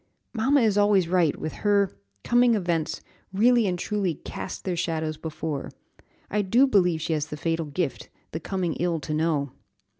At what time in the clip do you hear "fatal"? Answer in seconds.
7.37-7.67